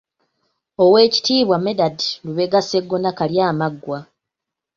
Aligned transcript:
Owekitiibwa 0.83 1.57
Medard 1.65 1.99
Lubega 2.25 2.59
Sseggona 2.63 3.09
Kalyamaggwa. 3.17 3.99